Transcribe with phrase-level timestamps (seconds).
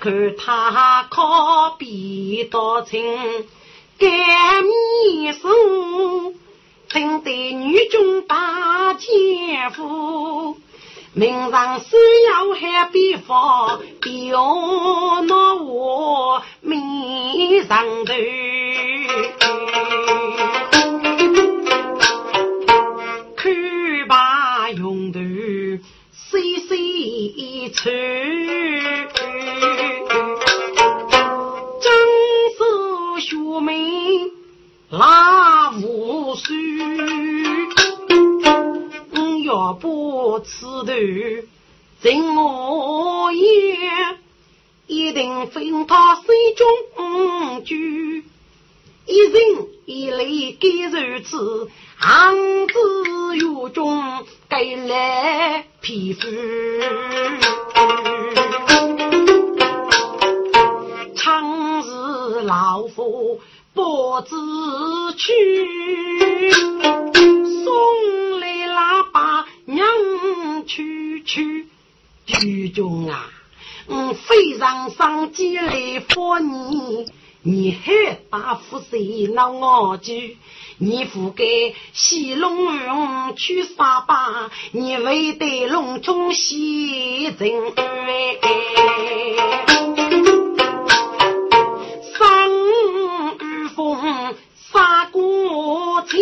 [0.00, 3.04] 看他靠壁刀青，
[3.98, 4.08] 干
[4.64, 6.34] 面书，
[6.88, 10.56] 正对女中大奸夫，
[11.12, 13.82] 名上虽要还比方，
[14.30, 18.14] 要那我面上头，
[23.36, 23.52] 看
[24.08, 25.20] 把用头
[26.12, 27.70] 细细
[33.30, 33.62] 抽。
[34.92, 36.78] 那无须，
[39.44, 40.92] 要不此头
[42.02, 43.46] 真我也，
[44.88, 46.22] 一定分他手
[46.56, 48.24] 中居，
[49.06, 56.26] 一人一泪该如此，行子狱中该来皮肤，
[62.30, 63.40] 是老夫。
[63.72, 64.34] 不知
[65.16, 66.50] 去，
[67.64, 69.86] 送来喇叭娘
[70.66, 71.66] 去去，
[72.26, 73.30] 剧中啊，
[73.86, 77.06] 我非常上街来访你，
[77.42, 80.36] 你还把福谁闹我去？
[80.78, 81.44] 你不该
[81.92, 88.38] 戏龙龙去杀吧，你为得龙中戏人哎。
[94.72, 96.20] 杀过天，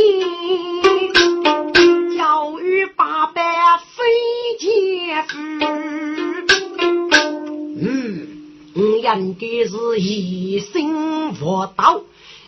[2.16, 3.42] 教育八百
[3.96, 4.04] 飞
[4.58, 5.36] 剑夫。
[7.80, 8.26] 嗯，
[8.74, 12.00] 我应该是一心佛道，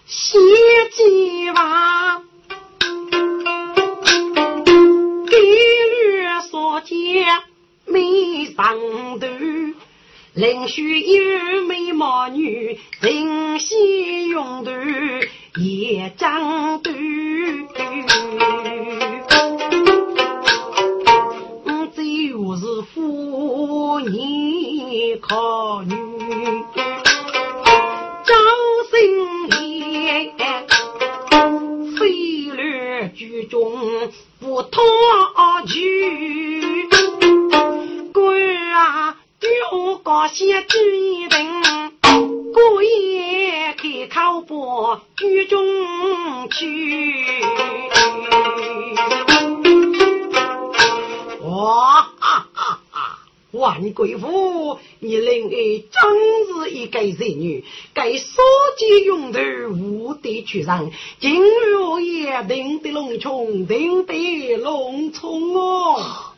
[0.06, 0.38] 写
[0.92, 2.22] 几万，
[10.32, 14.70] 另许有美貌女，人心用头
[15.60, 16.94] 也长短。
[21.64, 25.96] 我最后是妇年考女，
[28.24, 28.34] 招
[28.88, 28.94] 生
[29.64, 30.32] 也
[31.98, 32.08] 飞
[32.54, 33.72] 律剧中
[34.38, 34.80] 不脱
[35.66, 36.59] 句。
[40.22, 41.92] 我先举一人，
[42.52, 45.58] 过夜开考播剧中
[46.50, 47.24] 去。
[51.40, 53.18] 哇哈哈哈！
[53.52, 57.64] 万贵妇，你令儿真是一个才女，
[57.94, 58.42] 该少
[58.76, 59.40] 见用头
[59.70, 66.34] 无得取上，今日也定得隆重，定得隆重哦！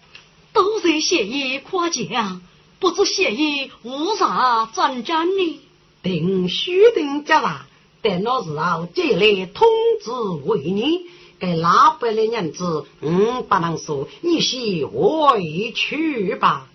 [0.52, 2.42] 都在谢意夸奖。
[2.82, 5.60] 不知谢意无啥战战呢？
[6.02, 7.66] 定须定家啦，
[8.02, 9.68] 等到时候再来通
[10.02, 10.10] 知
[10.48, 11.02] 为你。
[11.38, 16.66] 给老百的娘子，嗯，不能说，你先回去吧。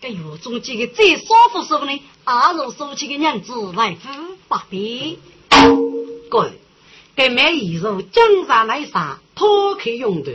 [0.00, 4.08] 给狱中几个最舒服时候呢，阿如收起个娘子来付
[4.48, 4.76] 八百。
[6.28, 6.50] 哥，
[7.14, 10.32] 给买衣服，经常来啥，脱开用的。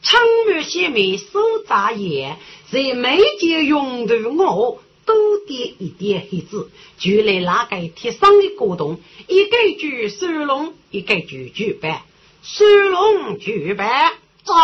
[0.00, 2.36] 长眉细眉手眨眼，
[2.70, 5.14] 在眉间用头我多
[5.46, 12.02] 点一点黑子，就来那个贴上的果冻，一个举收拢，一个举举办，
[12.42, 14.12] 收拢举办，
[14.44, 14.54] 在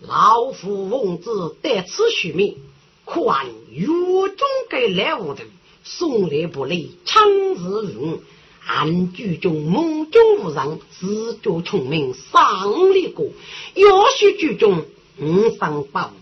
[0.00, 2.56] 老夫翁子得此许命，
[3.04, 5.42] 宽狱中给来屋头，
[5.84, 8.20] 送来不来，长日用。
[8.66, 13.26] 暗剧中梦中无人，自作聪明上立过。
[13.74, 14.84] 要许剧中
[15.18, 16.12] 五上报，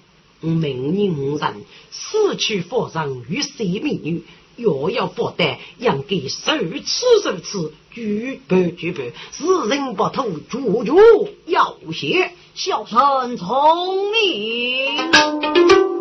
[0.41, 4.23] 明人人死去佛上与谁美女，
[4.57, 6.53] 若要不得，应该受
[6.85, 10.99] 此受此，举办举办，世人不图，逐逐
[11.47, 15.94] 要谢，小生聪明。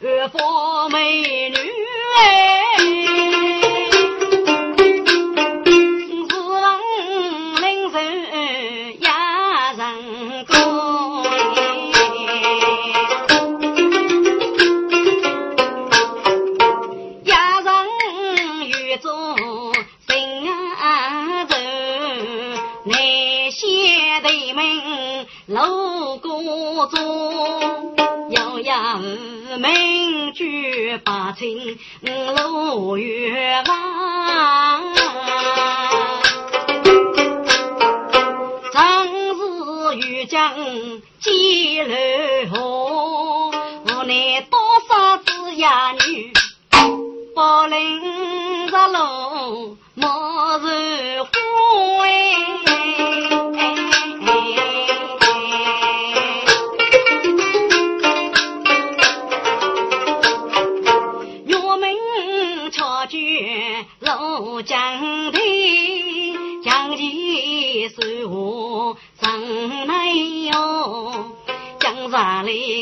[0.00, 1.56] 去佛美女
[2.16, 2.51] 哎。
[31.34, 33.81] 情路远望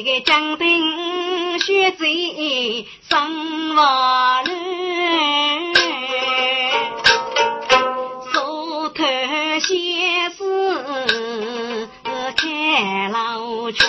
[0.02, 0.66] 这个江东
[1.58, 2.06] 雪在
[3.06, 4.50] 生瓦路，
[8.32, 9.04] 梳头
[9.60, 10.38] 先是
[12.34, 13.84] 看老吹。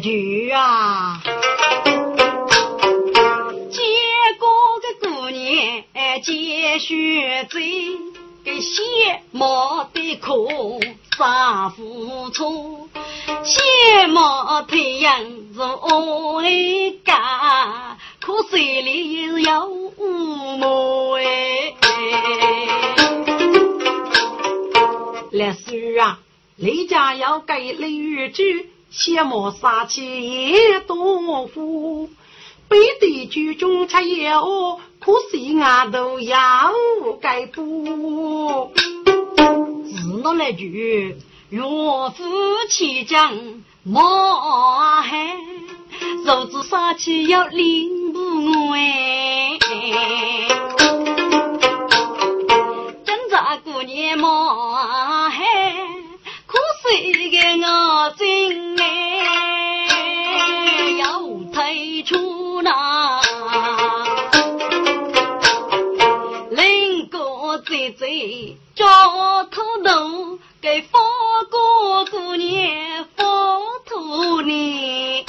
[0.00, 1.20] 句啊？
[3.70, 3.80] 结
[4.38, 4.48] 果
[4.80, 5.84] 个姑娘
[6.22, 7.60] 结血债，
[8.44, 10.82] 给谢莫的苦
[11.16, 12.88] 杀付出，
[13.44, 21.74] 谢莫太阳如一家，可谁里有五毛哎？
[25.32, 26.18] 来书啊！
[26.56, 28.42] 李家要给李玉珠，
[28.90, 32.10] 切莫杀气也多福。
[32.68, 36.72] 背地居中吃药，可惜俺都要
[37.20, 38.72] 改补。
[39.86, 41.16] 是那来句，
[41.48, 42.24] 若夫
[42.68, 44.02] 妻将莫
[45.02, 45.36] 害，
[46.24, 49.58] 若子杀气要领不哎。
[53.64, 55.44] 姑娘莫害，
[56.92, 56.96] 这
[57.30, 59.86] 个我真哎
[60.98, 61.20] 要
[61.52, 63.20] 退出那，
[66.50, 70.98] 林哥姐姐叫土豆，给佛
[71.48, 75.24] 哥姑娘佛土呢。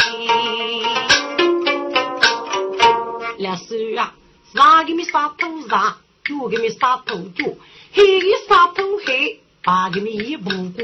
[3.37, 4.15] 两手啊，
[4.55, 7.45] 啥给你杀土啥，脚给你杀土脚。
[7.93, 10.83] 黑的沙土黑，把个米不过，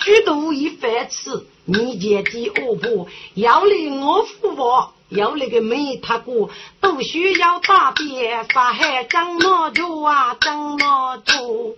[0.00, 6.48] 举头一饭吃，你姐姐恶婆要来我父王，要那个没他过，
[6.80, 11.76] 都需要打点杀害张老九啊，张老九，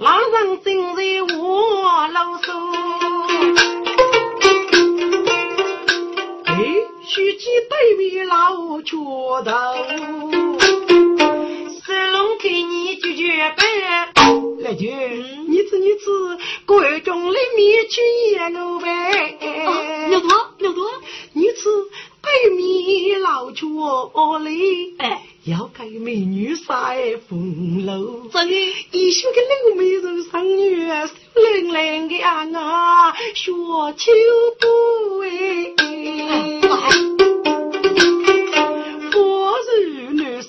[0.00, 1.02] 老人正在
[1.36, 2.52] 我老手。
[7.10, 8.98] 须记对面老拳
[9.44, 9.52] 头，
[11.80, 14.17] 四龙给你解决呗。
[14.60, 14.90] 来句，
[15.48, 18.00] 你吃你吃，各种里面去
[18.32, 19.38] 演我呗。
[20.08, 20.28] 牛多
[20.58, 20.90] 牛多，
[21.32, 21.68] 你吃
[22.22, 23.68] 对面老拳
[24.44, 28.28] 里，哎，要给美女晒风楼。
[28.32, 28.54] 真的，
[28.92, 33.52] 一宿个老美人生女，瘦伶伶的啊，学
[33.96, 34.12] 秋
[34.58, 35.28] 不哎。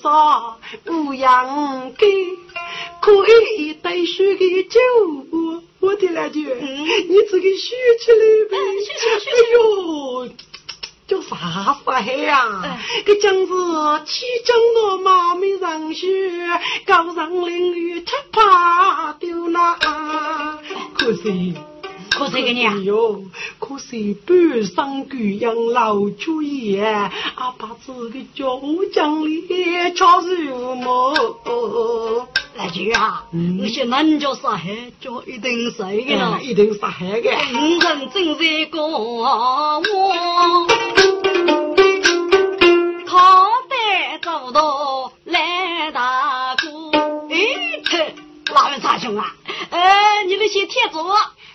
[0.02, 2.06] 啥五羊给，
[3.00, 3.12] 可
[3.56, 4.80] 以带水的酒，
[5.80, 6.40] 我的那句，
[7.08, 8.18] 你自己学起来
[8.50, 10.28] 呗，哎呦，
[11.08, 12.78] 叫啥法黑呀？
[13.04, 13.52] 这真是
[14.04, 16.06] 七将我马没上学，
[16.86, 19.78] 高上淋雨吃怕丢了，
[20.94, 21.54] 可惜。
[22.10, 23.22] 可是个娘哟，
[23.58, 28.44] 可是半生姑养老主爷，阿爸子个家
[28.92, 29.46] 将里
[29.94, 31.14] 恰如毛。
[32.56, 37.30] 来句啊，那些人家杀害，就一定是个呢，一定杀害个。
[37.30, 40.66] 五人正在讲我，
[43.06, 46.68] 他得走到来大哥。
[47.30, 47.36] 哎，
[48.52, 49.34] 哪位大兄啊？
[49.70, 50.98] 呃，你们先贴着。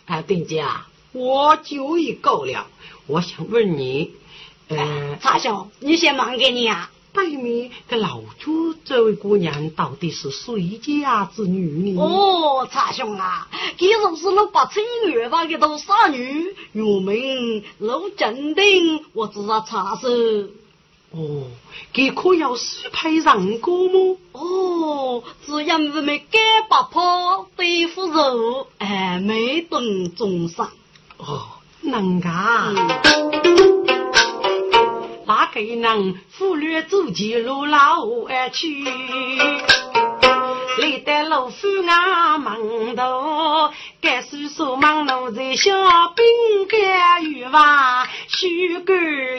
[0.06, 2.68] 啊，丁家，我酒已够了。
[3.08, 4.12] 我想问你，
[4.68, 6.92] 呃，茶兄，你先忙给你啊。
[7.14, 12.02] 对面这老朱这位姑娘到底是谁家之女呢？
[12.02, 13.48] 哦，茶兄啊，
[13.78, 20.52] 其实是那八村月房的都傻女，原名陆正定，我知道茶是。
[21.18, 21.48] 哦，
[21.94, 24.18] 给可要是配上过么？
[24.34, 30.70] 哦，只因为没干八泡对付肉，哎，没顿重伤。
[31.18, 31.42] 哦，
[31.82, 32.76] 能干。
[35.26, 38.84] 那个能忽略走起路老而去，
[40.80, 45.72] 累得老夫俺门头，该叔叔忙奴在小
[46.10, 48.96] 兵干鱼娃，须干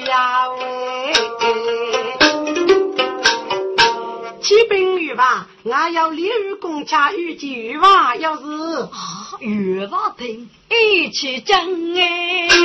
[0.06, 1.12] 呀喂。
[4.56, 8.42] 起兵鱼娃，俺要立于公家预计鱼娃，要是
[8.90, 11.60] 啊，鱼娃听一起讲
[11.94, 12.48] 哎。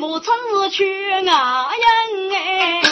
[0.00, 0.34] 我曾
[0.64, 1.26] 是去外人
[2.32, 2.82] 哎，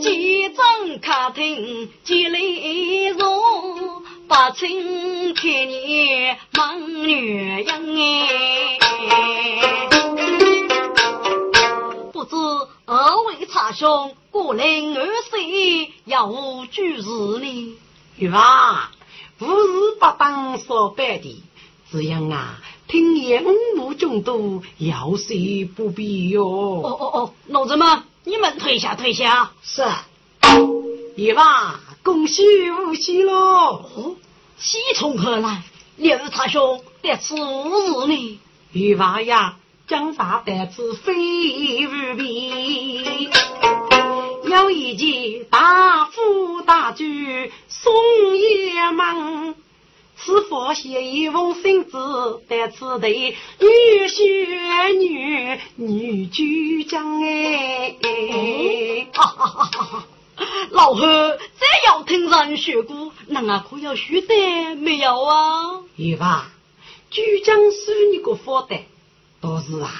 [0.00, 4.70] 几张客厅几里坐，八千
[5.34, 9.88] 开年忙女人哎。
[12.12, 12.36] 不知
[12.90, 17.76] 二位茶兄过来二岁要我主持呢？
[18.16, 18.88] 玉娃，
[19.40, 21.42] 吾日不当说白的，
[21.92, 22.58] 这样啊。
[22.86, 26.42] 听言五目众多，要谁不必哟？
[26.42, 29.50] 哦哦哦，老子们，你们退下退下。
[29.62, 29.84] 是，
[31.14, 33.34] 一娃，恭喜无喜喽！
[33.34, 34.16] 哦，
[34.56, 35.62] 喜从何来？
[35.98, 38.40] 六茶兄得此日呢？
[38.72, 41.14] 玉娃呀，江山得此非
[41.86, 43.30] 无比，
[44.44, 47.90] 有一件大富大举送
[48.36, 49.54] 爷们。
[50.18, 53.66] 此佛写一封信子，在此地女
[54.08, 57.96] 婿女女举将哎，
[59.14, 60.06] 哈哈哈！
[60.70, 61.00] 老汉
[61.58, 65.80] 这要听人说过，那俺可要学得没有啊？
[65.96, 66.50] 有吧？
[67.10, 68.80] 举将是你个负担，
[69.40, 69.90] 倒是啊，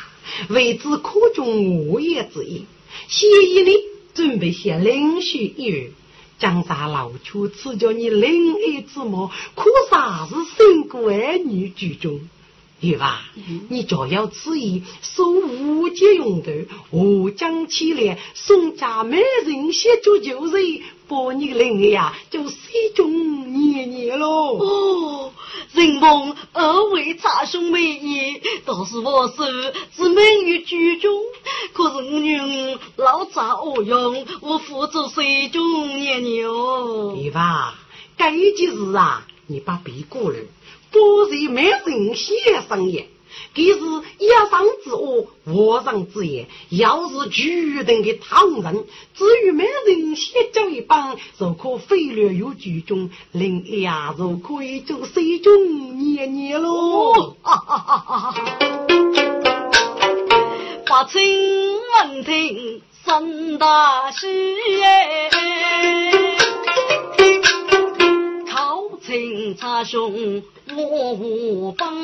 [0.51, 2.67] 为之可中无也之意。
[3.07, 3.77] 协议里
[4.15, 5.93] 准备写领袖一语。
[6.39, 12.21] 江山老去，赐教你临爱之母，可啥是身过儿女居中？
[12.81, 13.25] 对吧？
[13.69, 22.59] 你就要注意收无节用的，我将起来送家每人写足九日，把你领呀，就心
[22.95, 24.59] 中念念喽。
[24.59, 25.28] 哦。
[25.79, 31.15] 人逢二位茶兄美意，倒是我是只美于居中。
[31.73, 37.15] 可是我女儿老杂恶用，我父子水中念牛。
[37.15, 37.79] 对吧？
[38.17, 40.39] 该件事啊，你把别过来，
[40.91, 42.35] 不是没人写
[42.69, 43.05] 生意。
[43.55, 43.79] 既是
[44.19, 57.37] 一上之恶，卧上之言，要是决定的唐人，至于每人先交一帮，就可飞掠有举中，令亚就可以做水中年年喽。
[60.87, 64.27] 发清闻听三大喜
[64.83, 65.31] 哎。
[69.07, 70.43] 清茶兄，
[70.77, 71.97] 我无帮。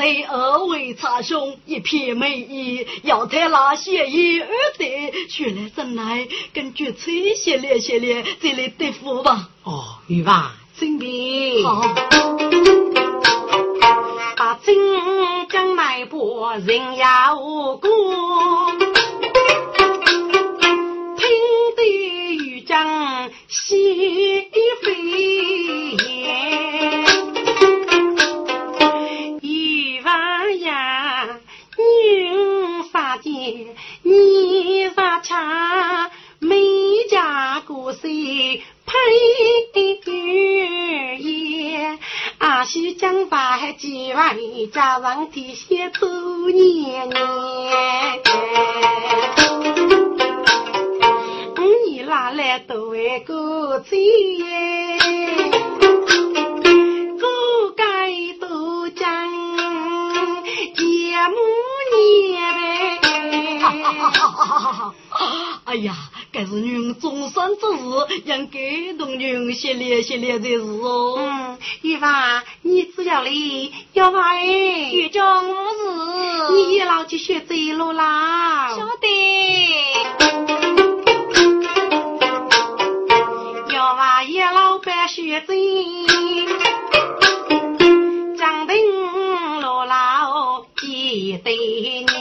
[0.00, 9.50] 多谢二位茶兄一片美意，要谈那些一二的，学来真来，根据这些列些列，这里对付吧。
[9.62, 11.82] 哦，玉娃，准备好。
[14.38, 14.74] 把金
[15.50, 17.86] 江来波人呀无辜，
[21.18, 21.28] 听
[21.76, 21.84] 得
[22.38, 24.48] 玉江西。
[34.02, 36.10] 你啥茶？
[36.38, 36.56] 每
[37.10, 38.94] 家过岁配
[40.06, 41.98] 玉叶，
[42.38, 44.34] 阿西江发还几万，
[44.72, 46.08] 加上提些周
[46.48, 47.18] 年年。
[51.84, 53.98] 你拿来都为个钱，
[57.18, 59.30] 个该都讲
[60.74, 60.82] 节
[61.28, 61.36] 目
[61.94, 62.89] 年。
[63.92, 65.60] 哈哈哈哈哈！
[65.64, 65.94] 哎呀，
[66.32, 71.16] 该是女终身之事，应该同女些烈些烈的事哦。
[71.18, 78.76] 嗯，玉娃，你只要哩，要娃哎，玉江无事，你也老去学走路啦。
[78.76, 79.08] 晓得。
[83.72, 85.52] 要娃也老板学走，
[88.36, 88.76] 长定
[89.60, 92.19] 路老记得你。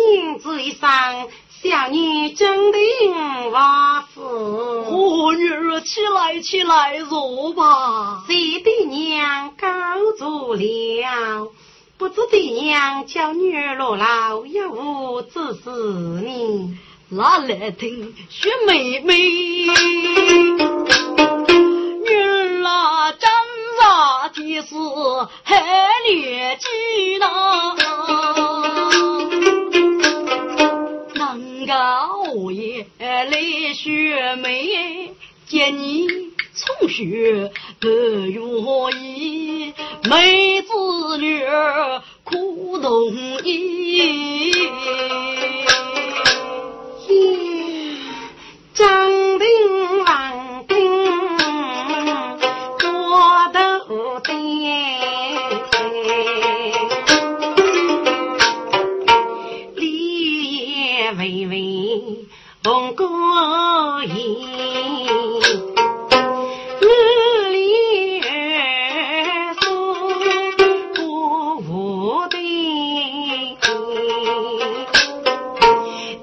[0.00, 1.28] 亲嘴上，
[1.62, 4.22] 小女真定瓦夫。
[4.22, 8.24] 哦，女儿起来起来，坐吧。
[8.26, 9.68] 谁的娘告
[10.18, 11.48] 足了？
[11.98, 15.70] 不知的娘叫女儿落老，也无指示
[16.24, 16.78] 你。
[17.10, 19.14] 拿来听，雪妹妹。
[22.06, 23.30] 女儿啊，真
[23.78, 24.74] 傻的是
[25.42, 27.26] 还劣迹呢。
[32.34, 35.12] 我也来学妹，
[35.46, 36.08] 见你
[36.52, 39.72] 从学不愿意，
[40.08, 43.12] 妹子女儿苦同
[43.44, 44.52] 意。
[48.72, 49.48] 张定
[50.04, 50.76] 王定
[52.78, 53.58] 多得
[61.20, 62.24] 微微
[62.64, 63.06] 红过
[64.04, 64.38] 衣，
[66.80, 66.86] 我
[67.50, 68.24] 里儿
[69.60, 69.68] 说
[70.96, 72.38] 过无对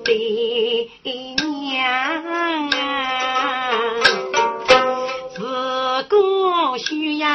[0.03, 0.09] 对
[1.03, 1.77] 娘，
[5.35, 5.37] 自
[6.09, 6.15] 古
[6.79, 7.27] 宣扬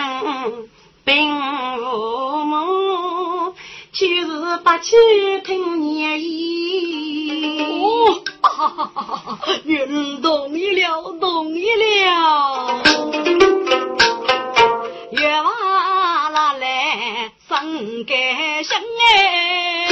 [1.04, 1.30] 并
[1.78, 3.54] 无母，
[3.92, 4.26] 就是
[4.64, 4.96] 不去
[5.44, 6.71] 听年意。
[8.82, 9.54] 哦，哈哈哈哈哈！
[9.64, 9.86] 女儿
[10.20, 12.82] 同意了，同意了。
[15.12, 19.86] 月娃拿来真开心哎，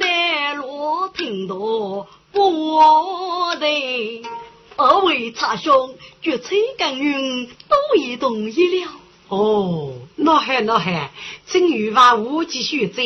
[0.00, 2.04] 带路听到我
[3.60, 3.66] 的
[4.76, 8.90] 二位茶兄，决策耕耘都已同意了。
[9.28, 11.10] 哦，那还那还，
[11.46, 13.02] 请玉娃无继续在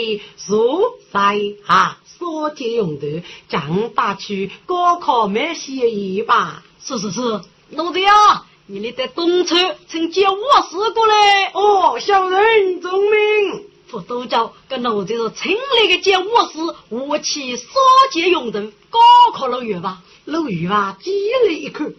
[0.47, 1.99] 如在啊。
[2.19, 3.07] 少见用头，
[3.49, 6.63] 江大去高考没协议吧？
[6.85, 11.51] 是是是，奴才啊，你来在东村，请接我师过来。
[11.55, 13.65] 哦，小人遵命。
[13.87, 16.59] 副督教跟奴才是请来的接我师，
[16.91, 17.65] 武器少
[18.13, 18.99] 见用头，高
[19.33, 20.03] 考老远吧？
[20.27, 21.11] 老远啊，低
[21.47, 21.87] 了一口。
[21.87, 21.93] 哦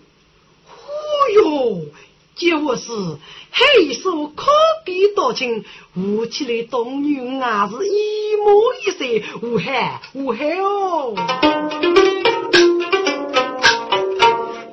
[1.33, 1.81] 哟！
[2.35, 2.91] 结我是
[3.51, 4.51] 黑手可
[4.83, 5.63] 比多情，
[5.95, 9.05] 舞起来动女啊是一模一色，
[9.43, 11.13] 无害无害哦。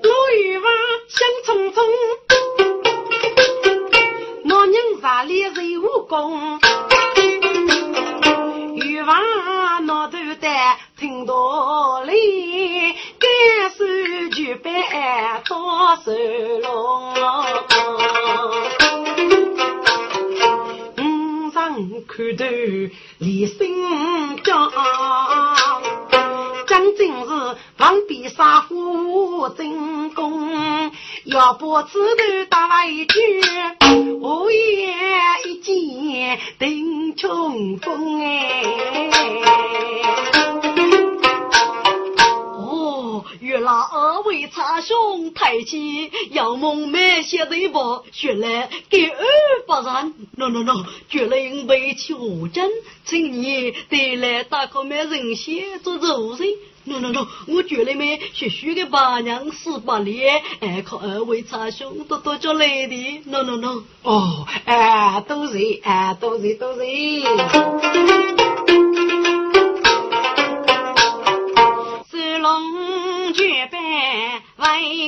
[0.02, 0.70] 老玉娃
[1.08, 1.76] 香匆匆，
[4.44, 6.58] 我人啥脸是武功？
[8.76, 10.48] 玉娃脑袋的
[10.98, 13.28] 听道理，敢
[13.76, 13.86] 说
[14.30, 14.68] 就办。
[15.44, 16.06] 多收
[16.60, 16.68] 拢。
[20.96, 21.00] 五
[21.50, 21.56] 上
[22.06, 22.44] 看头
[23.18, 23.56] 李新
[24.42, 24.70] 江，
[26.66, 30.92] 将军是旁边杀虎真功，
[31.24, 33.42] 要把此头打一句，
[34.20, 34.94] 我也
[35.44, 39.47] 一剑定冲锋哎。
[43.70, 49.24] 二位长兄抬起杨梦梅写的一部，原来给二
[49.66, 50.14] 百人。
[50.36, 52.70] no no no，绝来因为求真，
[53.04, 56.46] 请你得来打个没人血做肉身。
[56.84, 63.22] no no no，我绝来没学学个八娘十八年，哎，靠二位长兄多多叫来的。
[63.26, 66.80] no no no，哦，哎，都是，哎，都是，都是。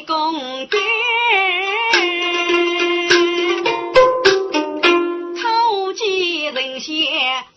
[0.06, 0.78] 公爹，
[5.40, 7.04] 偷鸡人血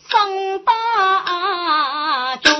[0.08, 2.52] 上大中，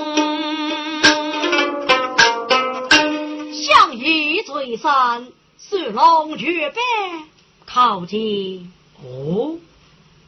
[3.52, 6.80] 相依最善，是龙绝辈
[7.66, 8.72] 靠近。
[9.02, 9.56] 哦，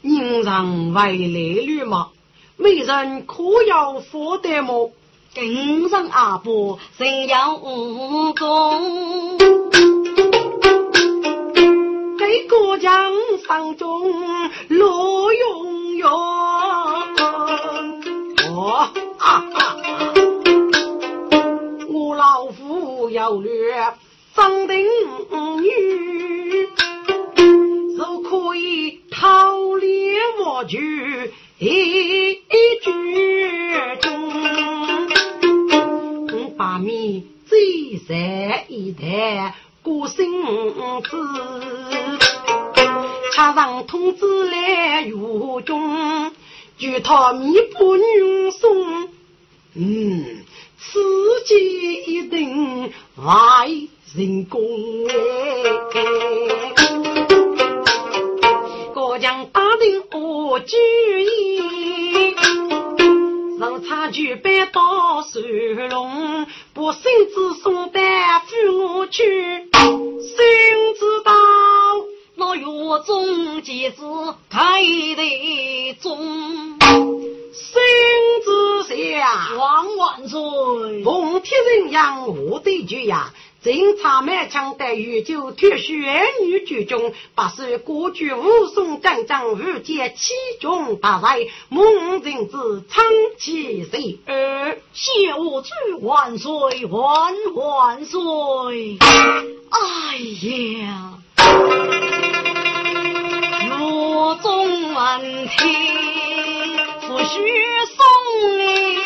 [0.02, 2.10] 人为来绿吗？
[2.58, 4.92] 为人可要佛得么？
[5.36, 9.36] 跟上阿伯，神要武功，
[12.16, 13.12] 给国将
[13.46, 16.10] 上中罗永永。
[18.48, 18.88] 哦，
[21.92, 23.74] 我老夫要略
[24.34, 24.86] 张定
[25.60, 26.66] 女，
[27.98, 31.66] 就可以逃离我局一
[32.82, 32.90] 局
[34.00, 34.85] 中。
[36.56, 40.24] 把米最在一台过生
[41.02, 41.16] 子，
[43.34, 45.12] 恰上通知来狱
[45.66, 46.32] 中，
[46.78, 49.08] 就他米不运送。
[49.74, 50.44] 嗯，
[50.78, 50.98] 此
[51.44, 53.68] 计一定万
[54.14, 54.62] 成功
[55.08, 55.14] 哎！
[58.94, 60.74] 国将大定我主
[61.18, 61.75] 意。
[63.86, 68.00] 人差举杯到水龙，把孙子送得
[68.46, 69.68] 扶我去。
[69.72, 71.32] 孙子到，
[72.34, 72.64] 那月
[73.06, 74.02] 中几子
[74.50, 76.78] 开得中。
[77.52, 77.82] 孙
[78.44, 81.04] 子下，王万岁！
[81.04, 83.32] 奉天人养我的主呀。
[83.66, 85.92] 正常满腔待遇，就脱血
[86.44, 93.04] 女举中，把守国举武松战将，遇见七军大帅，蒙人子长
[93.40, 98.98] 起岁儿，谢我主万岁万万岁！
[99.68, 101.14] 哎呀，
[103.68, 105.58] 若中闻听，
[107.08, 107.34] 不许
[107.96, 108.06] 送
[108.60, 109.05] 哎，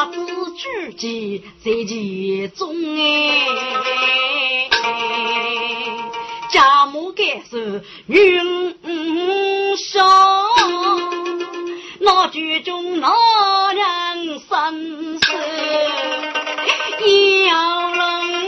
[0.00, 0.16] 把子。
[0.56, 3.46] 知己在其中哎，
[6.50, 8.76] 家母该是云
[9.76, 10.06] 上，
[12.00, 15.32] 那剧中那人生死
[17.46, 18.39] 要冷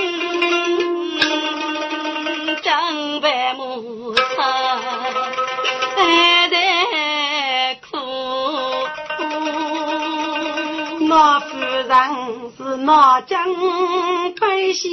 [12.77, 13.39] 那江
[14.41, 14.91] 百姓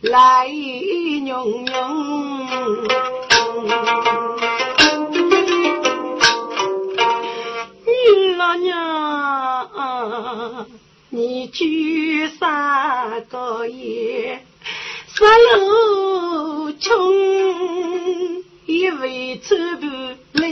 [0.00, 0.48] 来
[1.22, 2.44] 娘娘，
[7.86, 9.66] 女老娘，
[11.10, 14.42] 你去三个月，
[15.08, 15.24] 十
[15.56, 16.92] 路穷，
[18.66, 19.86] 一位走步
[20.32, 20.48] 来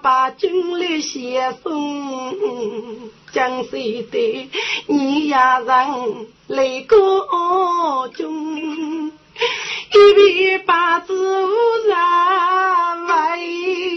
[0.00, 4.50] 把军来先送，江水的
[4.86, 9.12] 你呀人来过军，
[9.92, 11.48] 一边把子无
[11.88, 11.96] 人
[13.06, 13.90] 为，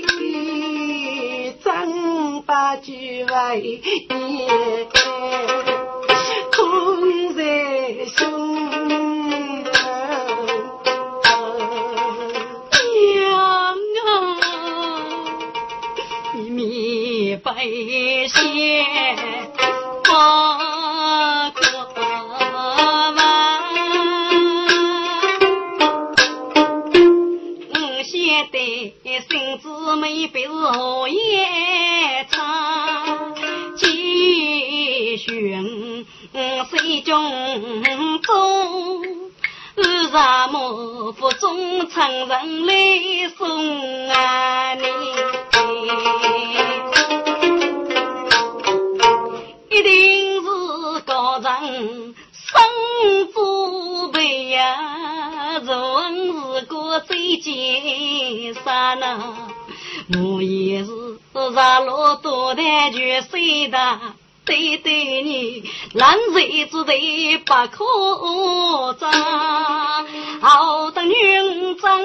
[1.64, 3.82] 真把局为
[17.68, 18.86] 一线
[20.04, 21.60] 把国
[23.16, 23.18] 往
[27.74, 28.94] 我线对
[29.28, 32.28] 星子妹别是何言
[37.02, 37.32] 中中
[41.90, 41.98] 中
[42.28, 42.74] 人来
[43.36, 46.45] 送啊你。
[49.76, 59.50] 一定是高人生祖辈呀，若是个最艰山呐，
[60.14, 60.92] 我也是
[61.34, 64.00] 日落多难全睡的。
[64.46, 69.12] 对对你，难日子得不可争，
[70.40, 72.00] 好等云长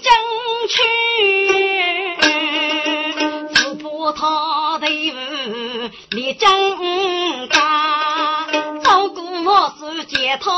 [0.00, 0.14] 将
[0.68, 0.84] 去，
[3.52, 4.55] 只怕他
[6.16, 8.46] 的父立正家，
[8.82, 10.50] 照顾我是借他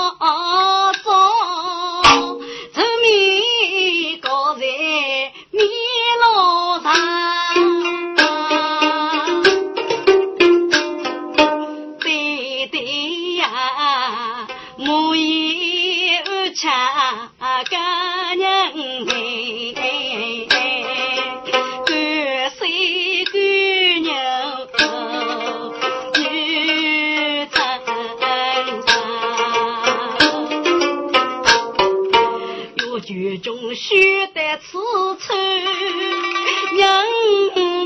[1.02, 2.40] 走，
[2.72, 4.60] 这米个在
[5.50, 5.58] 米
[6.20, 6.94] 路上。
[33.78, 34.76] 须得此
[35.20, 35.32] 处，
[36.76, 36.84] 人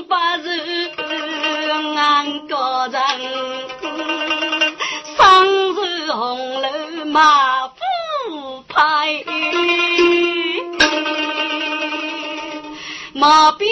[0.08, 0.48] 不如
[1.94, 3.00] 俺个人，
[5.16, 6.68] 生是红楼
[7.04, 7.74] 马不
[8.68, 9.22] 派，
[13.12, 13.68] 马鞭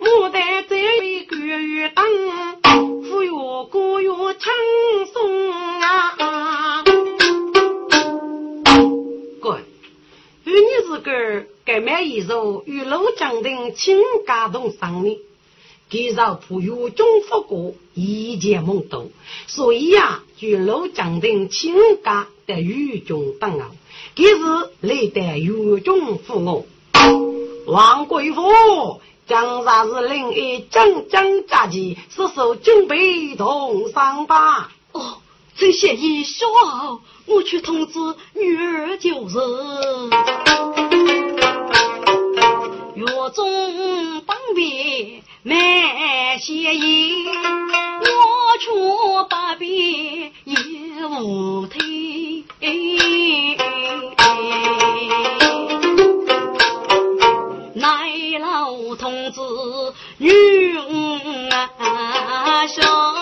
[0.00, 2.02] 牡丹在为个月等，
[3.02, 3.28] 富裕
[3.70, 4.08] 个月
[4.38, 4.50] 轻
[5.12, 6.82] 松啊。
[9.42, 9.58] 哥，
[10.44, 10.52] 你
[10.88, 15.18] 是个该买一首与老将的情感动上面。
[15.90, 19.10] 给绕铺有中福国一见懵懂，
[19.48, 23.66] 所以呀，就老将军亲家的狱中等候，
[24.14, 24.40] 给是
[24.80, 26.66] 来得狱中扶我。
[27.66, 34.72] 王贵妇，江山是另一将将佳期，是受准备同上吧？
[34.92, 35.18] 哦，
[35.56, 37.98] 这些一说，我去通知
[38.34, 39.38] 女儿就是。
[42.94, 45.22] 狱中当兵。
[45.42, 50.54] 满些衣，我却不必也
[51.18, 51.80] 无退。
[52.62, 52.68] 哎
[57.72, 59.40] 乃老同志
[60.18, 60.30] 女
[60.76, 63.19] 儿兄。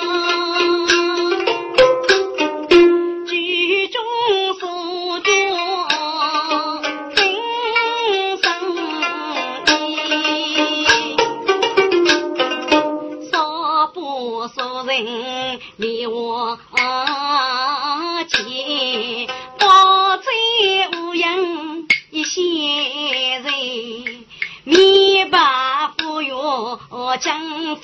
[27.20, 27.82] 将夫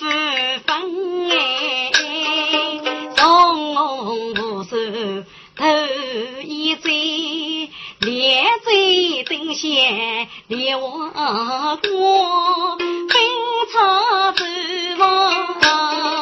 [0.65, 0.77] 分
[1.31, 1.91] 哎，
[3.17, 3.75] 从
[4.33, 4.77] 无手
[5.57, 5.67] 头
[6.43, 13.19] 一醉，连醉等闲离我过，分
[13.73, 14.45] 草走
[14.99, 16.14] 亡。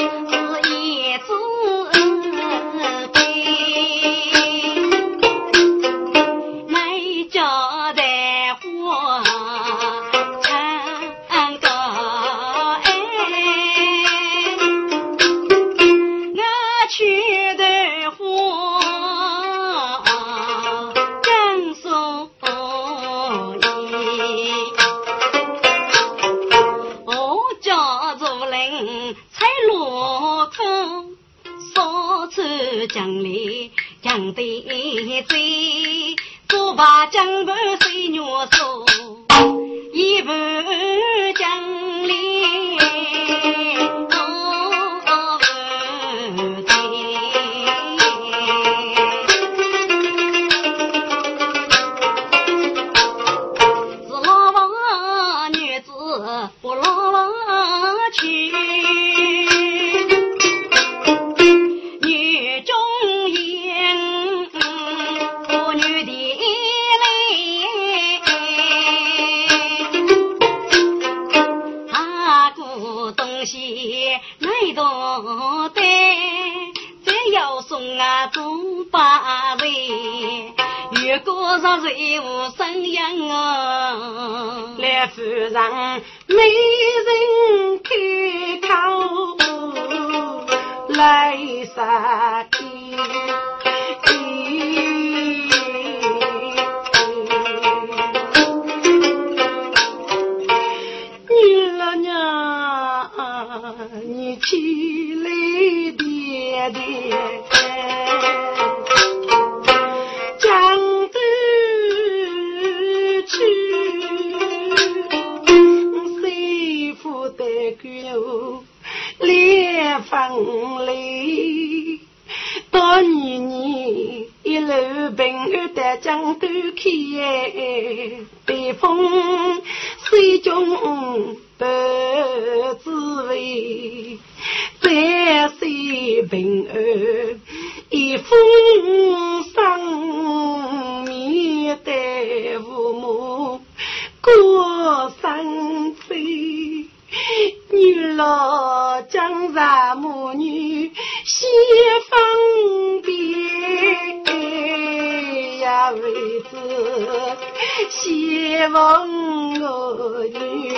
[158.69, 160.73] 问我女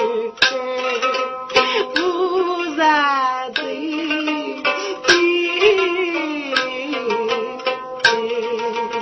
[1.97, 3.63] 无啥对。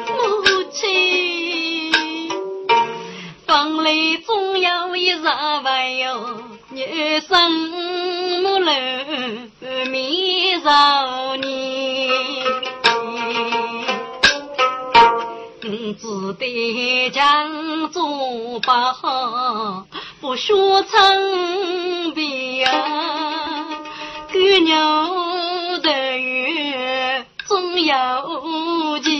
[0.09, 0.21] 母
[0.73, 0.81] 亲，
[3.47, 6.43] 房里总有一日还有。
[6.71, 7.51] 女生
[8.43, 8.73] 木楼
[9.91, 11.49] 面少年，
[15.99, 17.62] 只得将
[17.93, 19.87] 做不好，
[20.21, 23.67] 不说成别啊，
[24.33, 29.13] 狗牛的月总有情。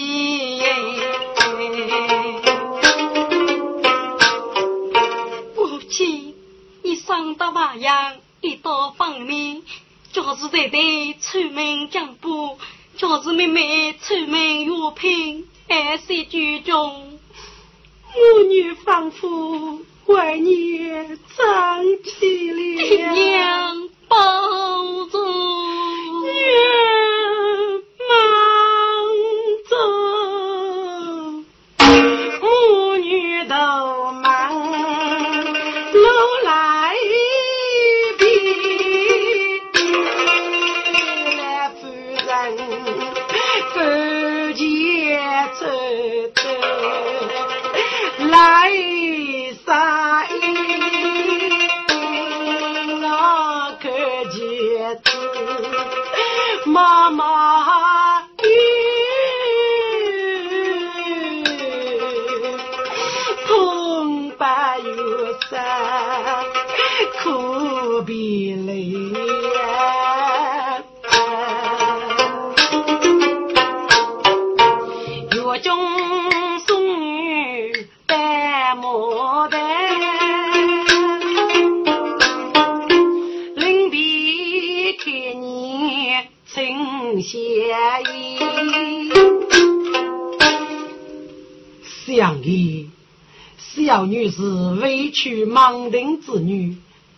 [7.05, 9.63] 上到瓦阳，一道方面，
[10.13, 12.57] 就是在对出门讲布，
[12.97, 17.12] 就是妹妹出门药品，还是居中。
[18.15, 22.57] 母女仿佛怀念长起了，
[23.15, 24.17] 娘保
[25.11, 25.19] 重，
[57.03, 57.52] 妈妈
[92.15, 92.87] 相爷，
[93.59, 94.43] 小女是
[94.75, 96.77] 委屈盲定之女，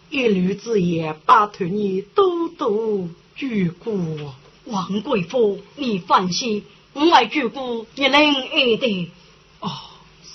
[0.09, 4.19] 一缕之言，拜托你多多眷顾。
[4.67, 9.11] 王贵妇，你放心，我爱眷顾，一能爱的。
[9.59, 9.71] 哦，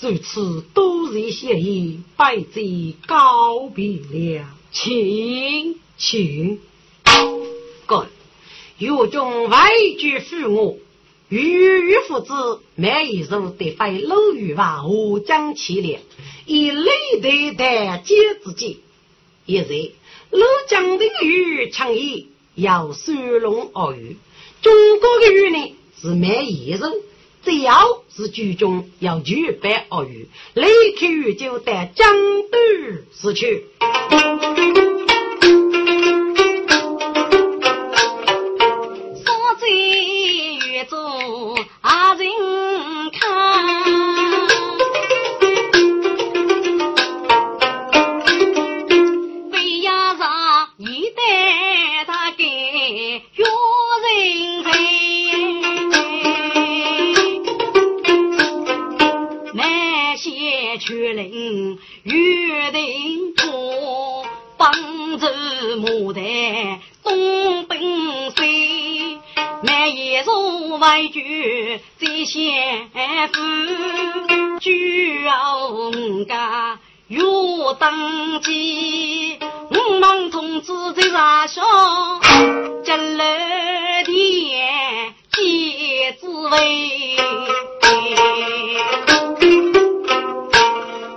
[0.00, 6.58] 如此多谢谢意，拜祭告别了，请请。
[7.86, 8.06] 哥，
[8.78, 10.76] 有种外居负我。
[11.30, 16.00] 与与父子每一日得飞老鱼吧，互将其连，
[16.44, 18.80] 以累得谈结自己。
[19.46, 19.92] 一日，
[20.30, 22.26] 老江的鱼抢鱼，
[22.56, 24.16] 要收拢鳄鱼。
[24.60, 26.80] 中国的鱼呢是每一日，
[27.44, 30.64] 只要是居中要举办鳄鱼，立
[30.98, 32.12] 刻就得江
[32.50, 32.58] 都
[33.12, 33.66] 死去。
[73.28, 75.92] 夫，举我
[76.26, 82.20] 家若登基，我们同志在上乡，
[82.84, 83.24] 进了
[84.04, 87.16] 殿见滋味。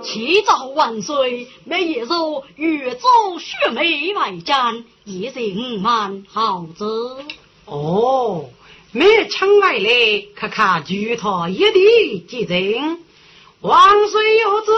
[0.02, 2.06] 启奏万岁，每一日
[2.56, 7.16] 越州雪梅为战，一人五万好子。
[7.66, 8.44] 哦，
[8.96, 13.00] 每抢外来，看看举他一地接阵。
[13.60, 14.72] 万岁有旨，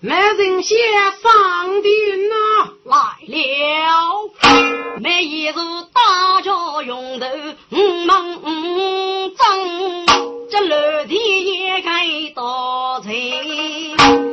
[0.00, 0.76] 每人先
[1.22, 2.34] 上殿呐，
[2.82, 2.96] 来
[3.28, 4.32] 了。
[5.00, 5.52] 每一日
[5.92, 7.26] 大家用头
[7.70, 9.46] 五万五张，
[10.50, 11.14] 这楼梯
[11.60, 12.04] 也该
[12.34, 14.31] 到城。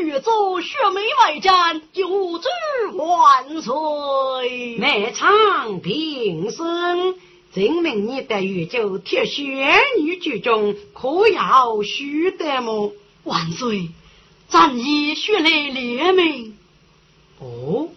[0.00, 4.76] 臣每一日欲走雪梅外战，就祝万岁。
[4.78, 7.14] 每场平生，
[7.52, 9.44] 证明你的玉州铁血
[9.98, 12.92] 女剧中，可要须得么？
[13.24, 13.90] 万岁，
[14.48, 16.56] 咱以血泪联名。
[17.38, 17.88] 哦，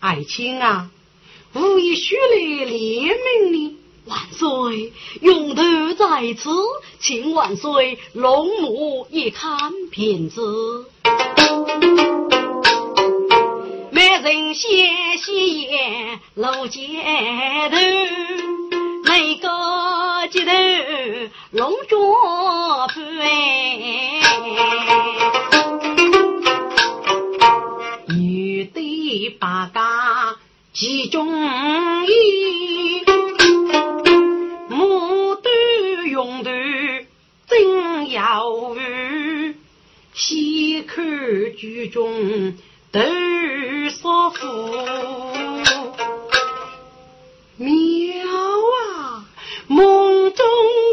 [0.00, 0.90] 爱卿啊，
[1.54, 3.76] 吾以血泪联名呢？
[4.04, 5.62] 万岁，用头
[5.94, 6.50] 在此，
[7.00, 10.86] 请万岁龙母一看片子。
[13.90, 16.80] 每人先洗眼，露肩
[17.70, 17.76] 头，
[19.04, 19.48] 那个
[20.30, 20.50] 街头
[21.52, 21.96] 龙角
[22.94, 22.98] 飞，
[28.08, 30.36] 女的八嘎
[30.72, 31.26] 集中
[32.06, 32.10] 意。
[36.08, 36.50] 用头
[37.46, 39.45] 真要语，
[40.16, 41.04] 细看
[41.56, 42.56] 剧中
[42.90, 43.00] 头
[43.90, 44.46] 少妇，
[47.58, 47.66] 妙
[48.72, 49.26] 啊！
[49.66, 50.46] 梦中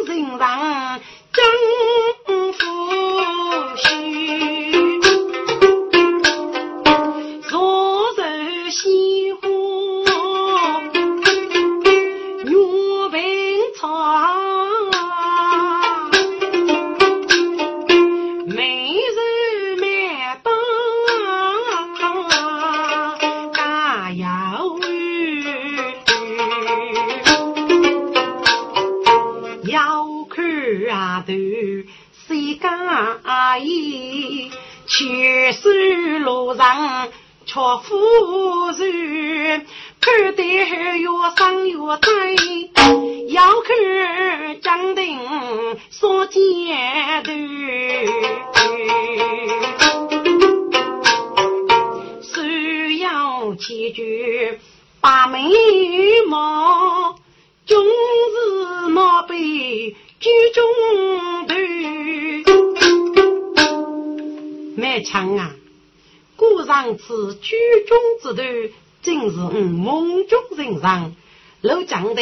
[0.08, 1.00] 人上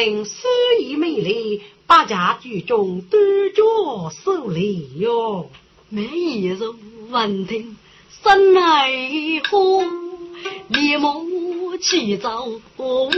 [0.02, 0.47] 楼江亭诗
[0.80, 3.22] 意美丽，八家剧中端
[3.56, 5.47] 脚受礼哟。
[5.89, 6.58] 每一日
[7.10, 7.78] 闻听
[8.24, 8.89] 生来
[9.49, 9.84] 火，
[10.70, 11.14] 立马
[11.80, 13.12] 起早活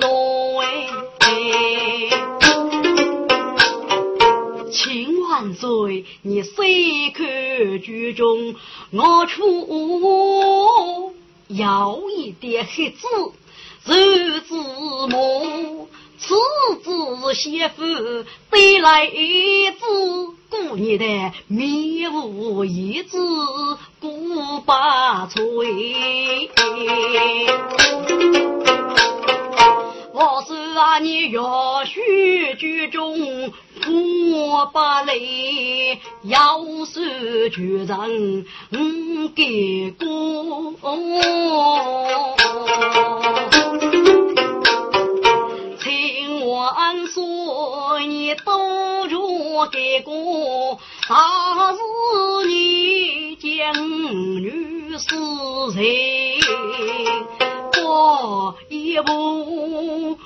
[0.00, 0.88] 动哎。
[4.72, 7.26] 请万岁，你虽看
[7.80, 8.56] 剧中，
[8.90, 9.44] 我出
[11.48, 13.06] 有一点黑字，
[13.86, 13.94] 肉
[14.46, 14.54] 字
[15.08, 16.34] 母，此
[16.82, 17.82] 子媳妇
[18.50, 19.78] 带来一字，
[20.50, 23.18] 故你的面无一字，
[24.00, 25.40] 古八岁。
[30.12, 33.50] 我是啊，你要许居中。
[34.32, 35.14] 我不来，
[36.24, 40.74] 要是决人唔给过，
[48.30, 51.78] 你多着给过，他是
[52.46, 53.74] 你将
[54.40, 55.16] 女死
[55.74, 55.82] 人
[57.74, 60.16] 过一步。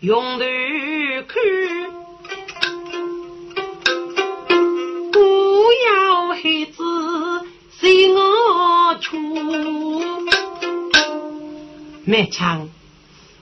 [0.00, 0.44] 用头
[1.28, 1.40] 看，
[9.10, 10.00] 出。
[12.04, 12.68] 满枪，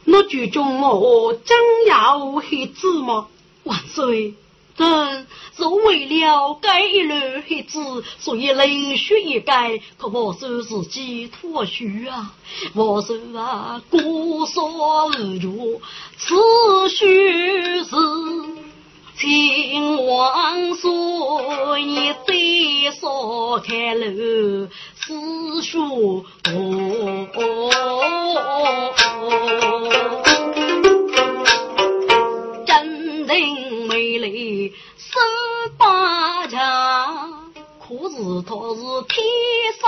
[0.07, 1.57] 我剧中我真
[1.87, 3.29] 要黑子吗？
[3.65, 4.35] 万岁，
[4.77, 12.35] 朕是为了改乱黑子，所以冷血一改，可我手自己脱虚啊！
[12.75, 15.83] 我手啊，孤所无助，
[16.17, 16.35] 此
[16.89, 17.91] 须是
[19.21, 22.33] 秦王说你再
[23.01, 26.53] 少开路，私书哦。
[34.97, 35.15] 十
[35.79, 37.51] 八强，
[37.81, 38.15] 可是
[38.47, 39.17] 他是天
[39.81, 39.83] 生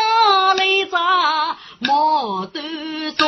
[0.56, 0.60] 来
[0.90, 0.92] 着
[1.80, 2.58] 毛头
[3.16, 3.20] 中。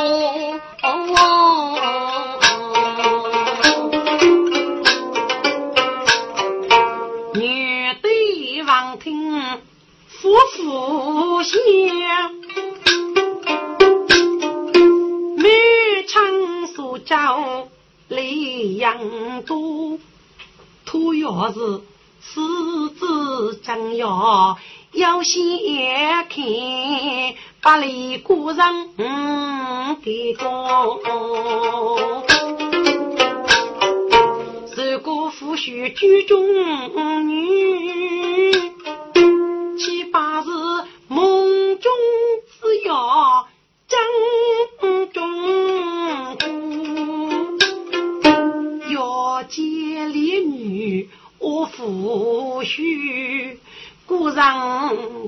[10.33, 11.61] 夫妇相，
[15.37, 15.45] 满
[16.09, 17.69] 腔所教
[18.09, 19.99] 泪阳多。
[20.87, 21.83] 土要是
[22.23, 22.41] 狮
[22.99, 24.57] 子将要
[24.93, 25.43] 要先
[26.31, 26.43] 看
[27.61, 28.57] 百里古人
[28.97, 29.05] 的
[30.39, 31.03] 功，
[34.79, 36.43] 如果夫婿居中
[37.29, 38.72] 女，
[39.79, 40.49] 七八是
[41.09, 41.93] 梦中
[42.61, 43.49] 只要
[43.89, 43.99] 将
[45.13, 46.39] 中
[48.91, 49.83] 要见。
[50.13, 51.09] 烈女
[51.39, 53.57] 我夫婿，
[54.07, 54.45] 故人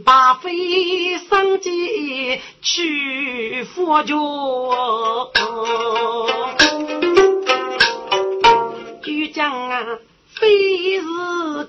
[0.04, 4.14] 把非生计去佛教，
[9.02, 9.86] 就讲啊
[10.34, 11.06] 非是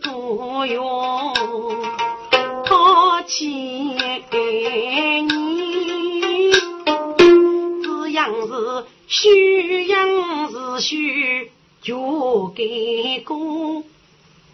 [0.02, 1.34] 多用，
[2.96, 5.28] 好千年，
[7.84, 10.08] 这样是虚，样
[10.50, 11.52] 是虚。
[11.82, 13.84] 就给公，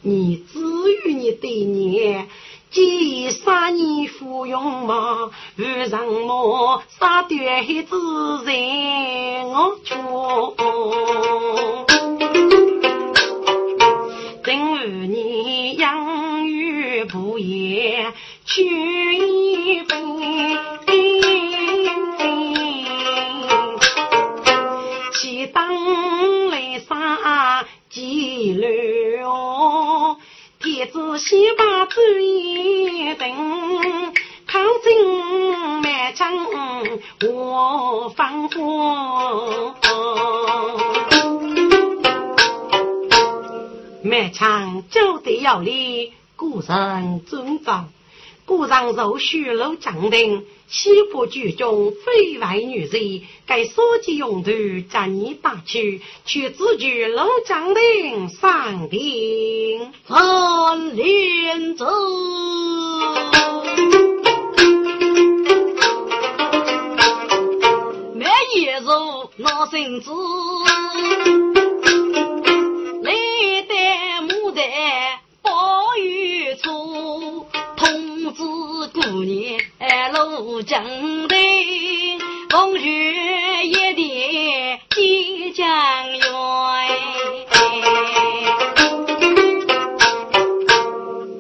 [0.02, 0.60] 你至
[1.06, 2.26] 于你对你，
[2.72, 5.30] 几三年服用嘛？
[5.56, 6.82] 遇上么？
[7.00, 8.52] 杀掉孩子在
[9.46, 9.96] 我家，
[14.52, 18.12] 等二年养育不言，
[18.44, 20.02] 去一分。
[27.90, 28.56] 几
[29.24, 30.18] 哦，
[30.60, 33.36] 天子先把主意定，
[34.48, 36.34] 抗争满腔
[37.22, 39.76] 我放火，
[44.04, 47.90] 满腔就得要你古人尊长。
[48.46, 54.52] 故上受许楼将定，西部剧中非外女人，该所及用途
[54.90, 61.86] 将你打去，去自居楼将定上定三连奏，
[68.16, 68.26] 每
[68.56, 70.12] 夜入那身子。
[80.64, 80.84] 将
[81.28, 81.36] 的
[82.50, 85.68] 风雨一点即将
[86.12, 86.24] 远，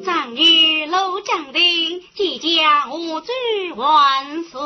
[0.04, 1.60] 张女楼将的
[2.16, 3.32] 即将祝
[3.80, 4.60] 万岁，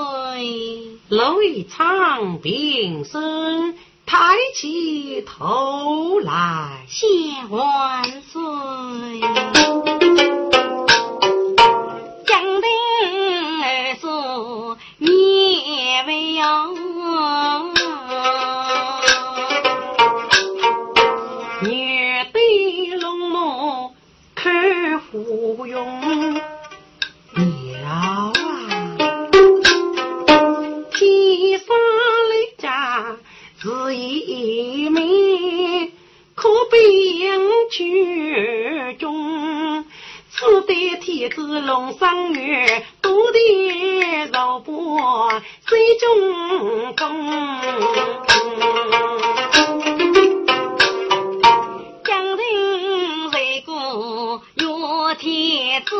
[1.10, 7.08] 楼一长平身抬起头来谢
[7.50, 8.42] 万岁。
[13.96, 16.44] 素年未友，
[21.62, 23.92] 女对男装
[24.36, 26.36] 看芙蓉。
[27.86, 28.34] 啊，
[30.92, 31.68] 天生
[32.32, 32.68] 丽质
[33.62, 35.00] 是一美，
[36.34, 36.78] 可悲
[37.20, 37.30] 金
[37.72, 39.86] 雀中。
[41.30, 43.40] 子龙生月，多的
[44.34, 45.32] 肉波
[45.66, 47.62] 水中风。
[52.04, 55.96] 江人为国约天子，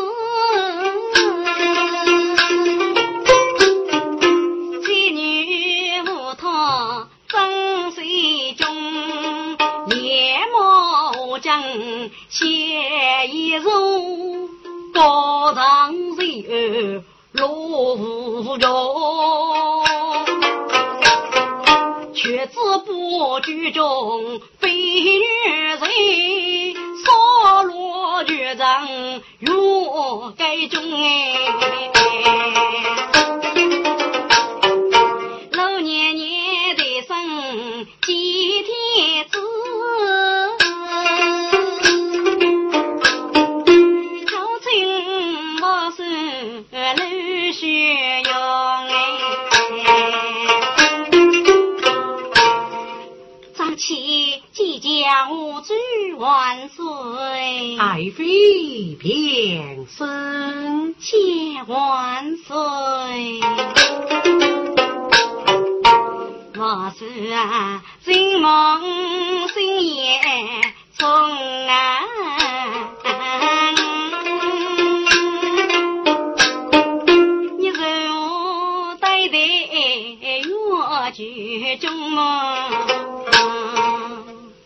[11.38, 11.62] 将
[12.28, 12.46] 写
[13.28, 14.48] 一容。
[14.94, 19.84] 高堂人落无中，
[22.14, 22.56] 却知
[22.86, 25.20] 不居中非女
[25.78, 25.78] 人，
[27.04, 27.96] 少落。
[28.16, 28.88] 老局长
[29.40, 30.82] 如该中。
[56.18, 57.76] 万岁！
[57.78, 62.54] 爱妃平身，千万岁！
[66.58, 70.20] 我是啊，心梦心夜
[70.94, 71.06] 从
[71.68, 72.00] 啊，
[81.24, 82.68] 越剧中吗？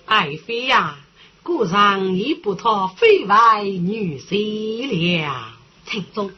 [0.06, 0.98] 爱妃呀！
[1.42, 5.52] 故上已不托非外女婿了。
[5.86, 6.32] 陈总，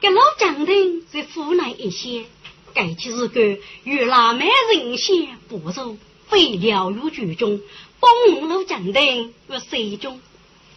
[0.00, 2.26] 这老将军是湖南一些，
[2.72, 5.96] 该起是个与那美人仙不熟，
[6.28, 7.60] 非了于剧中，
[7.98, 10.20] 帮老将军于水中，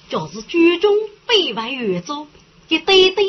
[0.09, 0.95] 就是剧中
[1.27, 2.27] 非外越州，
[2.67, 3.25] 这对对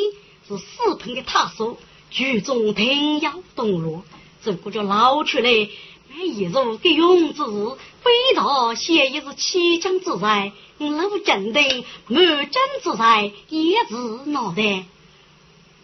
[0.47, 1.77] 是四品的太守，
[2.09, 3.81] 剧中天要动
[4.43, 5.49] 落，这个叫捞出来。
[6.15, 7.41] 一如给勇之
[8.03, 11.59] 飞到写一是起江之在，老将的
[12.07, 13.95] 满江之在也是
[14.29, 14.85] 脑袋。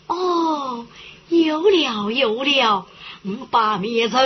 [0.06, 0.86] 哦，
[1.30, 2.86] 有了有了，
[3.24, 4.18] 我把面如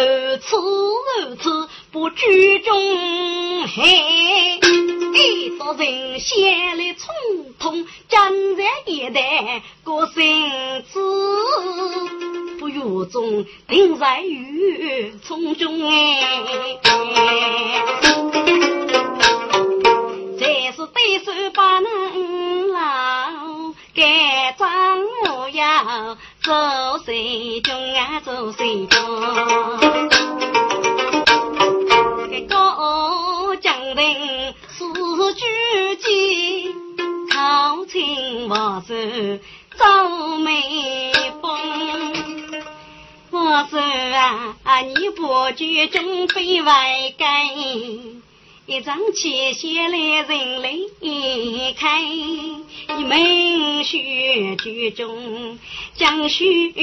[0.42, 4.60] 此如此不居中嘿，
[5.16, 7.08] 一道人先来冲
[7.60, 12.33] 通，江在一带过身子。
[12.70, 16.24] 雨中定在雨丛中哎，
[20.40, 24.68] 这是对手把能老，该张
[25.28, 29.00] 我要做谁中啊做谁中？
[32.30, 34.84] 这高将军是
[35.36, 36.74] 举剑，
[37.32, 38.94] 靠近我手
[39.78, 41.12] 赵眉
[41.42, 42.13] 峰。
[43.46, 43.78] 我说
[44.64, 47.46] 啊，你不觉中非外改，
[48.66, 50.70] 一张切下来人来
[51.78, 52.02] 看，
[52.98, 55.60] 你们学举中
[55.96, 56.74] 将须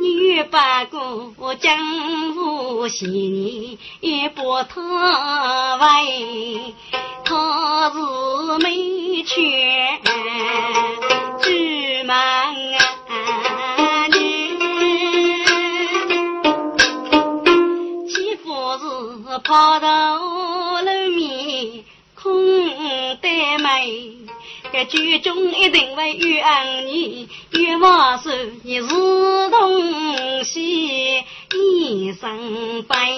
[0.00, 4.80] 女八姑江湖戏你也不特
[5.78, 6.04] 外，
[7.24, 10.00] 他是美犬
[11.42, 12.52] 芝麻
[19.48, 20.18] 跑到
[20.82, 21.82] 楼面
[22.14, 22.30] 空
[23.22, 24.12] 得美，
[24.70, 28.28] 这剧中一定会遇恩你，遇王寿
[28.62, 31.24] 你是东西
[31.54, 33.10] 一身白。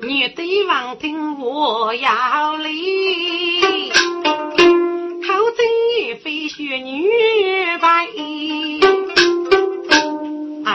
[0.00, 5.66] 你对王听我要礼，口中
[5.98, 7.06] 也非学女
[7.82, 8.08] 白。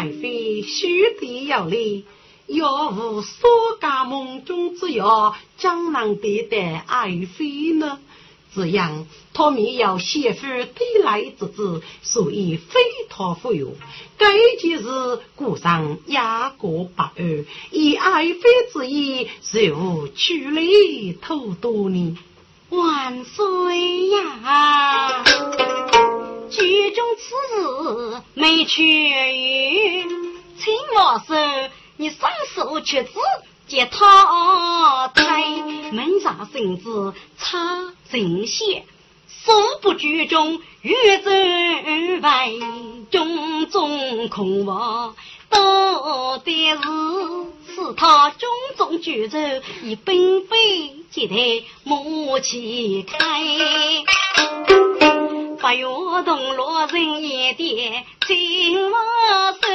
[0.01, 2.05] 爱妃须得要礼，
[2.47, 3.47] 要无所
[3.79, 7.99] 家梦中之药，怎能得得爱妃呢？
[8.55, 13.75] 这样，他们要媳妇得来之子，所以非他不有。
[14.17, 18.39] 该件事故上压过不二，以爱妃
[18.73, 22.17] 之意，是无取礼偷多呢？
[22.71, 25.23] 万岁呀！
[26.51, 30.05] 剧中此事没去语，
[30.59, 31.33] 请王寿
[31.95, 33.11] 你上手却子
[33.67, 35.45] 接他台，
[35.93, 38.83] 门上身子插针线，
[39.45, 40.93] 手不剧中玉
[41.23, 42.51] 针外，
[43.09, 45.15] 种种空话
[45.49, 46.81] 都得是
[47.75, 49.37] 是他种种举手，
[49.83, 53.41] 以本非接待莫去开。
[55.61, 55.85] 八月
[56.25, 58.97] 同落人一点金毛
[59.51, 59.67] 手，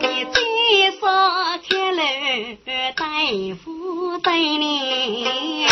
[0.00, 1.08] 你最少
[1.68, 1.98] 开了
[2.94, 3.04] 大
[3.56, 5.66] 夫对你。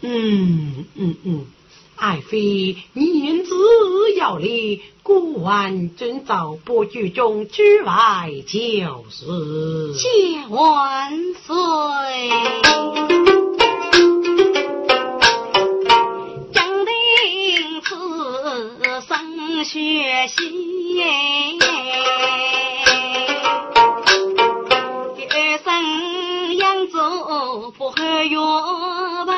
[0.00, 1.46] 嗯嗯嗯，
[1.94, 3.50] 爱妃言之
[4.18, 9.94] 有理，古玩遵照不居中之外就是。
[9.94, 10.08] 谢
[10.48, 11.54] 万岁。
[19.64, 20.34] 学习。
[25.16, 26.98] 第二生养子
[27.78, 27.94] 不和
[28.24, 28.36] 月
[29.26, 29.32] 白，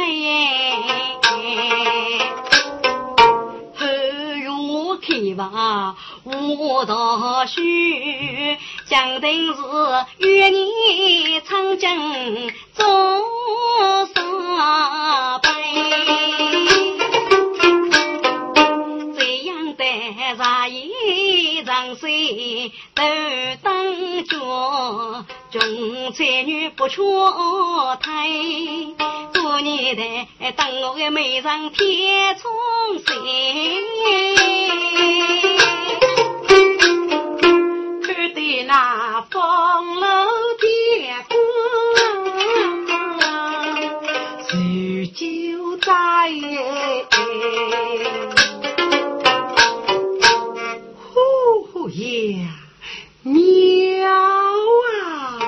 [3.74, 3.84] 和
[4.36, 4.48] 月
[5.02, 5.06] 开
[5.36, 8.56] 吧，我到许
[8.88, 9.60] 将定是
[10.18, 11.96] 与你长江
[12.72, 12.84] 做
[14.14, 15.52] 上班。
[20.68, 23.02] 一长水都
[23.62, 27.02] 当脚，穷才女不出
[28.00, 28.28] 胎。
[29.34, 32.50] 过年的等我的美人天冲
[33.04, 33.16] 山，
[38.02, 40.06] 看得那风楼
[40.60, 41.36] 天光，
[44.48, 45.92] 醉酒在。
[51.94, 52.48] 呀，
[53.22, 54.10] 妙
[54.90, 55.38] 啊！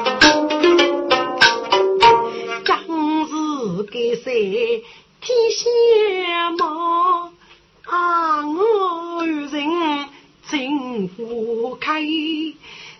[2.64, 2.78] 张
[3.26, 4.84] 氏给谁
[5.20, 7.32] 天下毛？
[7.86, 9.48] 啊，我人
[10.48, 12.00] 真不开，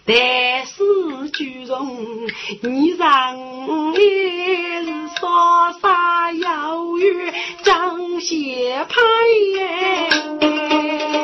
[0.05, 2.27] 但是举重
[2.63, 3.37] 你让
[3.95, 4.91] 也是
[5.21, 5.87] 稍稍
[6.33, 7.33] 有余
[7.63, 9.01] 张些派
[9.55, 11.16] 连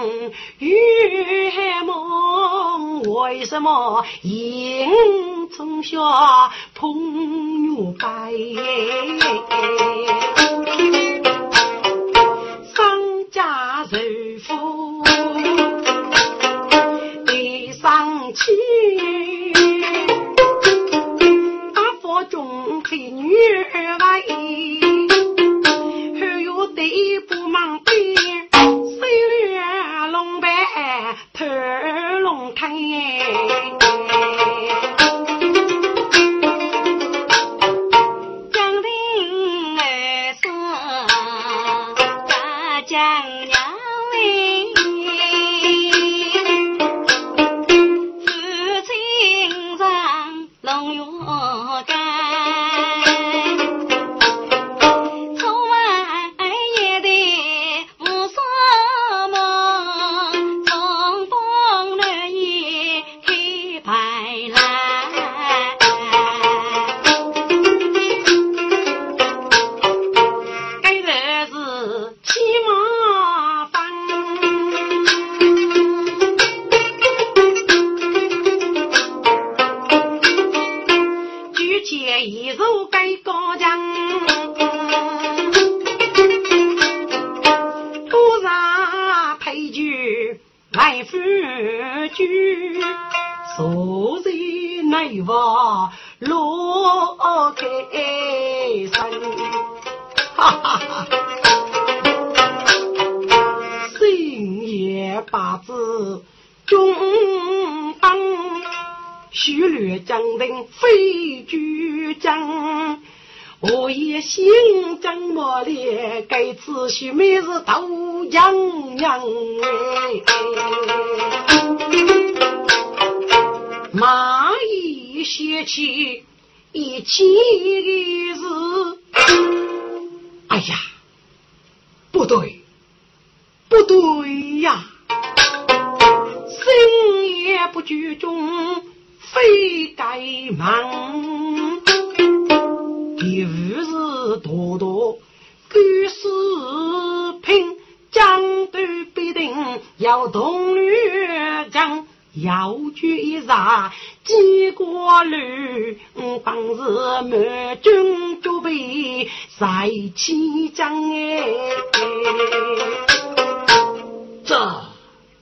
[0.00, 4.88] 妹讲玉梦，为什么引
[5.54, 6.00] 从小
[6.74, 8.32] 碰牛掰？
[12.74, 13.98] 商家仇
[14.38, 15.02] 富
[17.26, 18.42] 得上去，
[21.74, 23.34] 阿佛中配女
[23.72, 24.22] 儿来。
[26.18, 27.80] 还有对不忙
[50.80, 52.19] 上龙月干。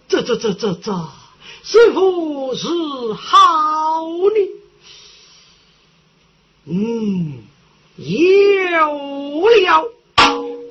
[0.08, 1.08] 这这这这这，
[1.62, 2.66] 似乎是
[3.12, 4.48] 好呢？
[6.64, 7.42] 嗯，
[7.96, 8.70] 有
[9.50, 9.84] 了，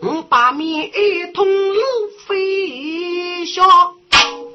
[0.01, 1.81] 我把面一通路
[2.25, 3.63] 飞下。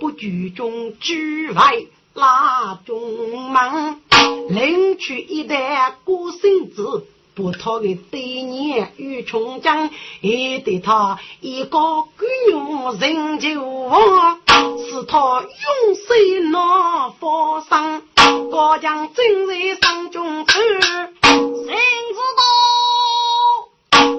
[0.01, 4.01] 不举中居外拉中忙，
[4.49, 12.11] 领取一袋过生子，不讨个对年与穷将，也得他一个官
[12.51, 18.03] 用人就亡，是他永世那佛上，
[18.51, 22.43] 高将正在上中去，谁知道？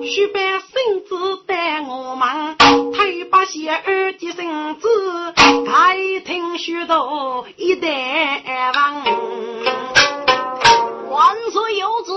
[0.03, 5.33] 须把身子带我忙，太把些儿的身子
[5.65, 9.03] 开听许多一代王。
[11.09, 12.11] 万岁有旨，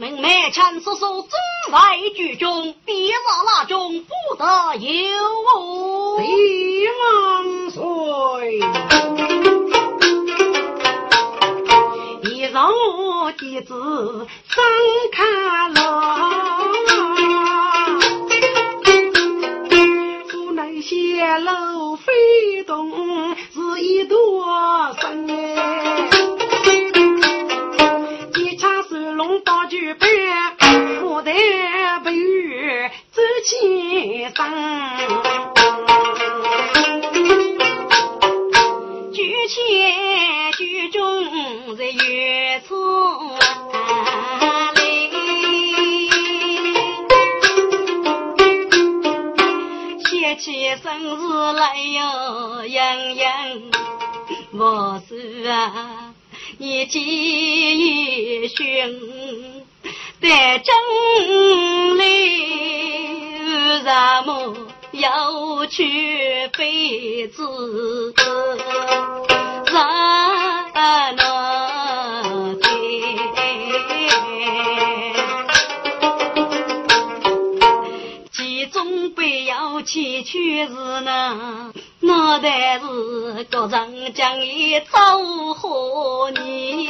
[0.00, 1.30] 明满腔叔叔正
[1.72, 1.78] 在
[2.14, 4.90] 剧中，别让那中不得有
[5.58, 6.20] 误。
[6.20, 8.60] 帝王岁，
[12.30, 13.74] 一让我弟子
[14.46, 14.64] 上
[15.10, 16.60] 看了，
[20.30, 26.37] 府内泄露飞动是一朵生哎。
[33.48, 33.56] 先
[34.34, 34.44] 生。
[39.10, 42.76] 举前举中在月中
[43.38, 43.40] 来，
[50.04, 50.86] 想起生
[51.16, 51.18] 日
[51.54, 53.24] 来哟，洋洋
[54.52, 56.12] 我是啊。
[56.58, 59.00] 你继寻
[60.20, 60.74] 得真
[64.98, 67.42] 要去辈子
[68.14, 68.22] 在
[71.16, 72.68] 那天，
[78.32, 80.74] 其中不要去去是
[81.04, 81.70] 那。
[82.00, 86.88] 我但是个人将你走和你，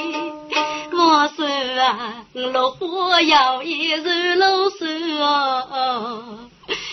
[0.92, 1.46] 我说
[1.80, 4.04] 啊，落花摇曳如
[4.38, 6.47] 露水啊，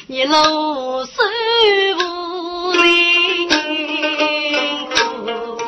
[0.07, 1.15] 你露水
[1.95, 3.47] 无人
[5.25, 5.55] 不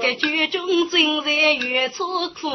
[0.00, 2.48] 这剧中正在远处哭。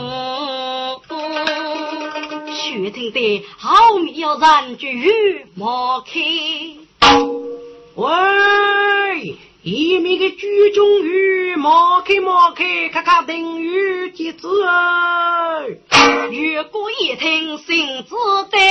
[2.54, 6.22] 雪听得好妙人句莫开，
[7.96, 9.38] 喂，
[9.68, 14.48] 一面的剧中语莫开莫开，看看等于几字？
[16.30, 18.14] 如果一听心知
[18.52, 18.62] 胆，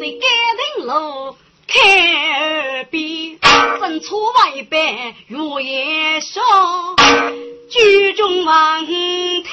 [0.00, 1.36] 谁敢人路
[1.68, 3.38] 开耳边？
[3.80, 6.42] 正出外边如夜霜，
[7.68, 9.44] 剧中望听。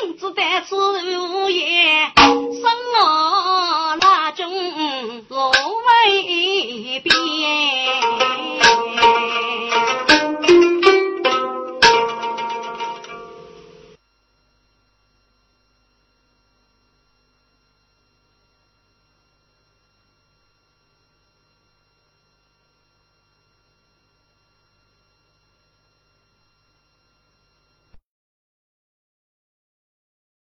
[0.00, 2.26] 君子在此，吾言生
[3.00, 5.32] 我，那种无
[5.86, 7.83] 为变。